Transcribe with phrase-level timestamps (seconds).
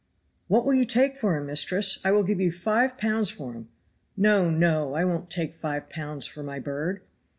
[0.47, 1.99] "WHAT will you take for him, mistress?
[2.03, 3.69] I will give you five pounds for him."
[4.17, 4.49] "No!
[4.49, 4.95] no!
[4.95, 7.01] I won't take five pounds for my bird!"